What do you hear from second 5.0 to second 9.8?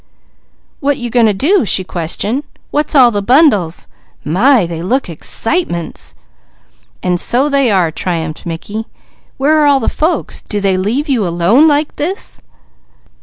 excitements!" "And so they are!" triumphed Mickey. "Where are all